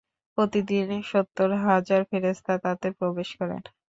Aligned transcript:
প্রতিদিন 0.37 0.87
সত্তর 1.11 1.49
হাজার 1.65 2.01
ফেরেশতা 2.09 2.53
তাতে 2.65 2.87
প্রবেশ 2.99 3.29
করেন। 3.39 3.61